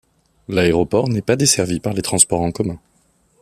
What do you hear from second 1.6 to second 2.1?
par les